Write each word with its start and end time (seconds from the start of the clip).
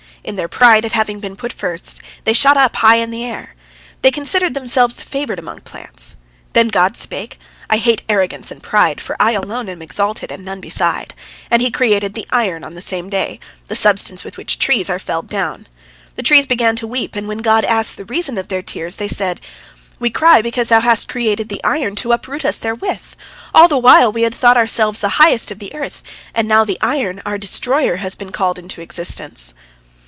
In 0.23 0.35
their 0.35 0.47
pride 0.47 0.85
at 0.85 0.91
having 0.91 1.19
been 1.19 1.35
put 1.35 1.51
first, 1.51 1.99
they 2.25 2.33
shot 2.33 2.55
up 2.55 2.75
high 2.75 2.97
in 2.97 3.09
the 3.09 3.25
air. 3.25 3.55
They 4.03 4.11
considered 4.11 4.53
themselves 4.53 4.95
the 4.95 5.01
favored 5.01 5.39
among 5.39 5.61
plants. 5.61 6.15
Then 6.53 6.67
God 6.67 6.95
spake, 6.95 7.39
"I 7.71 7.77
hate 7.77 8.03
arrogance 8.07 8.51
and 8.51 8.61
pride, 8.61 9.01
for 9.01 9.15
I 9.19 9.31
alone 9.31 9.67
am 9.67 9.81
exalted, 9.81 10.31
and 10.31 10.45
none 10.45 10.61
beside," 10.61 11.15
and 11.49 11.59
He 11.59 11.71
created 11.71 12.13
the 12.13 12.27
iron 12.29 12.63
on 12.63 12.75
the 12.75 12.83
same 12.83 13.09
day, 13.09 13.39
the 13.65 13.75
substance 13.75 14.23
with 14.23 14.37
which 14.37 14.59
trees 14.59 14.91
are 14.91 14.99
felled 14.99 15.27
down. 15.27 15.65
The 16.15 16.21
trees 16.21 16.45
began 16.45 16.75
to 16.75 16.85
weep, 16.85 17.15
and 17.15 17.27
when 17.27 17.39
God 17.39 17.65
asked 17.65 17.97
the 17.97 18.05
reason 18.05 18.37
of 18.37 18.47
their 18.47 18.61
tears, 18.61 18.97
they 18.97 19.07
said: 19.07 19.41
"We 19.97 20.11
cry 20.11 20.43
because 20.43 20.67
Thou 20.67 20.81
hast 20.81 21.07
created 21.07 21.49
the 21.49 21.63
iron 21.63 21.95
to 21.95 22.11
uproot 22.11 22.45
us 22.45 22.59
therewith. 22.59 23.01
All 23.55 23.67
the 23.67 23.79
while 23.79 24.11
we 24.11 24.21
had 24.21 24.35
thought 24.35 24.55
ourselves 24.57 24.99
the 24.99 25.09
highest 25.17 25.49
of 25.49 25.57
the 25.57 25.73
earth, 25.73 26.03
and 26.35 26.47
now 26.47 26.63
the 26.63 26.77
iron, 26.79 27.23
our 27.25 27.39
destroyer, 27.39 27.95
has 27.95 28.13
been 28.13 28.31
called 28.31 28.59
into 28.59 28.81
existence." 28.81 29.55